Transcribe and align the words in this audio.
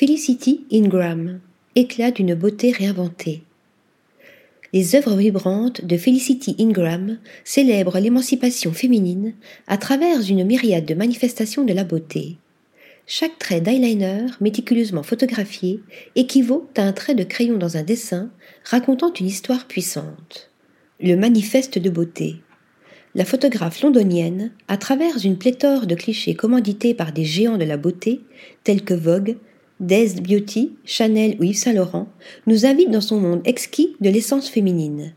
Felicity 0.00 0.64
Ingram, 0.72 1.40
éclat 1.74 2.10
d'une 2.10 2.34
beauté 2.34 2.70
réinventée. 2.70 3.42
Les 4.72 4.94
œuvres 4.94 5.14
vibrantes 5.14 5.84
de 5.84 5.98
Felicity 5.98 6.56
Ingram 6.58 7.18
célèbrent 7.44 7.98
l'émancipation 7.98 8.72
féminine 8.72 9.34
à 9.66 9.76
travers 9.76 10.22
une 10.26 10.42
myriade 10.46 10.86
de 10.86 10.94
manifestations 10.94 11.66
de 11.66 11.74
la 11.74 11.84
beauté. 11.84 12.38
Chaque 13.06 13.38
trait 13.38 13.60
d'eyeliner 13.60 14.24
méticuleusement 14.40 15.02
photographié 15.02 15.80
équivaut 16.16 16.66
à 16.78 16.84
un 16.84 16.94
trait 16.94 17.14
de 17.14 17.24
crayon 17.24 17.58
dans 17.58 17.76
un 17.76 17.82
dessin 17.82 18.30
racontant 18.64 19.12
une 19.12 19.26
histoire 19.26 19.66
puissante. 19.66 20.50
Le 20.98 21.14
manifeste 21.14 21.78
de 21.78 21.90
beauté. 21.90 22.36
La 23.14 23.26
photographe 23.26 23.82
londonienne, 23.82 24.52
à 24.66 24.78
travers 24.78 25.22
une 25.22 25.36
pléthore 25.36 25.86
de 25.86 25.94
clichés 25.94 26.34
commandités 26.34 26.94
par 26.94 27.12
des 27.12 27.26
géants 27.26 27.58
de 27.58 27.64
la 27.64 27.76
beauté, 27.76 28.22
tels 28.64 28.82
que 28.82 28.94
Vogue, 28.94 29.36
Dazed 29.80 30.22
Beauty, 30.22 30.72
Chanel 30.84 31.36
ou 31.40 31.44
Yves 31.44 31.56
Saint 31.56 31.72
Laurent, 31.72 32.08
nous 32.46 32.66
invite 32.66 32.90
dans 32.90 33.00
son 33.00 33.18
monde 33.18 33.40
exquis 33.44 33.96
de 34.00 34.10
l'essence 34.10 34.48
féminine. 34.48 35.14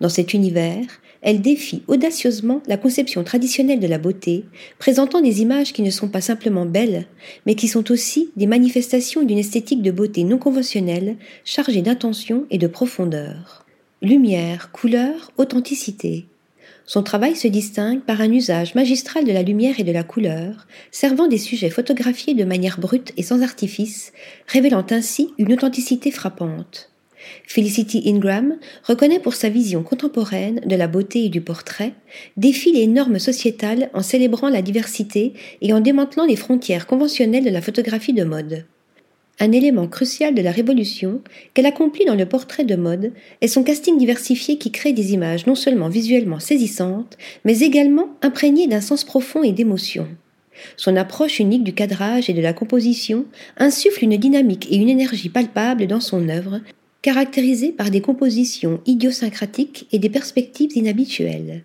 Dans 0.00 0.08
cet 0.08 0.34
univers, 0.34 0.86
elle 1.20 1.40
défie 1.40 1.82
audacieusement 1.88 2.62
la 2.68 2.76
conception 2.76 3.24
traditionnelle 3.24 3.80
de 3.80 3.88
la 3.88 3.98
beauté, 3.98 4.44
présentant 4.78 5.20
des 5.20 5.42
images 5.42 5.72
qui 5.72 5.82
ne 5.82 5.90
sont 5.90 6.08
pas 6.08 6.20
simplement 6.20 6.64
belles, 6.64 7.06
mais 7.44 7.56
qui 7.56 7.66
sont 7.66 7.90
aussi 7.90 8.30
des 8.36 8.46
manifestations 8.46 9.24
d'une 9.24 9.38
esthétique 9.38 9.82
de 9.82 9.90
beauté 9.90 10.22
non 10.22 10.38
conventionnelle, 10.38 11.16
chargée 11.44 11.82
d'intention 11.82 12.46
et 12.50 12.58
de 12.58 12.68
profondeur. 12.68 13.66
Lumière, 14.00 14.70
couleur, 14.70 15.32
authenticité. 15.38 16.26
Son 16.86 17.02
travail 17.02 17.36
se 17.36 17.48
distingue 17.48 18.00
par 18.00 18.20
un 18.20 18.32
usage 18.32 18.74
magistral 18.74 19.24
de 19.24 19.32
la 19.32 19.42
lumière 19.42 19.78
et 19.78 19.84
de 19.84 19.92
la 19.92 20.04
couleur, 20.04 20.66
servant 20.90 21.28
des 21.28 21.38
sujets 21.38 21.70
photographiés 21.70 22.34
de 22.34 22.44
manière 22.44 22.80
brute 22.80 23.12
et 23.16 23.22
sans 23.22 23.42
artifice, 23.42 24.12
révélant 24.46 24.86
ainsi 24.90 25.34
une 25.38 25.52
authenticité 25.52 26.10
frappante. 26.10 26.90
Felicity 27.46 28.02
Ingram 28.06 28.56
reconnaît 28.84 29.20
pour 29.20 29.34
sa 29.34 29.48
vision 29.48 29.82
contemporaine 29.82 30.60
de 30.64 30.76
la 30.76 30.88
beauté 30.88 31.24
et 31.24 31.28
du 31.28 31.40
portrait, 31.40 31.92
défie 32.36 32.72
les 32.72 32.86
normes 32.86 33.18
sociétales 33.18 33.90
en 33.92 34.02
célébrant 34.02 34.48
la 34.48 34.62
diversité 34.62 35.34
et 35.60 35.72
en 35.72 35.80
démantelant 35.80 36.26
les 36.26 36.36
frontières 36.36 36.86
conventionnelles 36.86 37.44
de 37.44 37.50
la 37.50 37.62
photographie 37.62 38.12
de 38.12 38.24
mode. 38.24 38.64
Un 39.40 39.52
élément 39.52 39.86
crucial 39.86 40.34
de 40.34 40.42
la 40.42 40.50
révolution 40.50 41.22
qu'elle 41.54 41.66
accomplit 41.66 42.04
dans 42.04 42.16
le 42.16 42.26
portrait 42.26 42.64
de 42.64 42.74
mode 42.74 43.12
est 43.40 43.46
son 43.46 43.62
casting 43.62 43.96
diversifié 43.96 44.58
qui 44.58 44.72
crée 44.72 44.92
des 44.92 45.12
images 45.12 45.46
non 45.46 45.54
seulement 45.54 45.88
visuellement 45.88 46.40
saisissantes, 46.40 47.16
mais 47.44 47.60
également 47.60 48.08
imprégnées 48.20 48.66
d'un 48.66 48.80
sens 48.80 49.04
profond 49.04 49.44
et 49.44 49.52
d'émotion. 49.52 50.08
Son 50.76 50.96
approche 50.96 51.38
unique 51.38 51.62
du 51.62 51.72
cadrage 51.72 52.28
et 52.28 52.34
de 52.34 52.40
la 52.40 52.52
composition 52.52 53.26
insuffle 53.58 54.02
une 54.02 54.16
dynamique 54.16 54.66
et 54.72 54.76
une 54.76 54.88
énergie 54.88 55.28
palpables 55.28 55.86
dans 55.86 56.00
son 56.00 56.28
œuvre, 56.28 56.60
caractérisée 57.02 57.70
par 57.70 57.90
des 57.90 58.00
compositions 58.00 58.80
idiosyncratiques 58.86 59.86
et 59.92 60.00
des 60.00 60.10
perspectives 60.10 60.76
inhabituelles. 60.76 61.62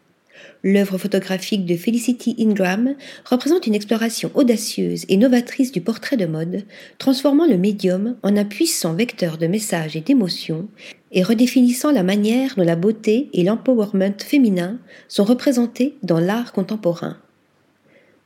L'œuvre 0.64 0.98
photographique 0.98 1.66
de 1.66 1.76
Felicity 1.76 2.36
Ingram 2.40 2.96
représente 3.26 3.68
une 3.68 3.76
exploration 3.76 4.32
audacieuse 4.34 5.06
et 5.10 5.18
novatrice 5.18 5.72
du 5.72 5.82
portrait 5.82 6.18
de 6.18 6.26
mode, 6.26 6.64
transformant 6.98 7.46
le 7.46 7.58
médium 7.58 8.16
en 8.24 8.38
un 8.38 8.46
puissant 8.46 8.94
vecteur 8.94 9.38
de 9.38 9.48
messages 9.48 9.96
et 9.96 10.02
d'émotions 10.02 10.68
et 11.12 11.24
redéfinissant 11.24 11.92
la 11.92 12.04
manière 12.04 12.56
dont 12.56 12.64
la 12.64 12.76
beauté 12.76 13.30
et 13.34 13.44
l'empowerment 13.44 14.20
féminin 14.24 14.80
sont 15.08 15.24
représentés 15.24 15.96
dans 16.02 16.20
l'art 16.20 16.54
contemporain. 16.54 17.18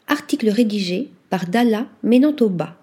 Article 0.07 0.49
rédigé 0.49 1.09
par 1.29 1.47
Dalla 1.47 1.87
Menantoba. 2.03 2.77